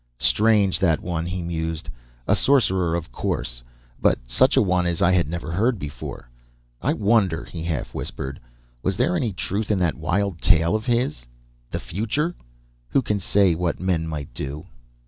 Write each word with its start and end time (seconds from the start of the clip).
"Strange, 0.17 0.79
that 0.79 0.99
one," 0.99 1.27
he 1.27 1.43
mused. 1.43 1.87
"A 2.27 2.35
sorcerer, 2.35 2.95
of 2.95 3.11
course, 3.11 3.61
but 4.01 4.17
such 4.25 4.57
a 4.57 4.61
one 4.63 4.87
as 4.87 4.99
I 4.99 5.11
had 5.11 5.29
never 5.29 5.51
heard 5.51 5.77
before. 5.77 6.27
I 6.81 6.91
wonder," 6.93 7.45
he 7.45 7.61
half 7.65 7.93
whispered, 7.93 8.39
"was 8.81 8.97
there 8.97 9.15
any 9.15 9.31
truth 9.31 9.69
in 9.69 9.77
that 9.77 9.93
wild 9.93 10.41
tale 10.41 10.75
of 10.75 10.87
his? 10.87 11.27
The 11.69 11.79
future 11.79 12.33
who 12.89 13.03
can 13.03 13.19
say 13.19 13.53
what 13.53 13.79
men 13.79 14.07
might 14.07 14.33
do 14.33 14.65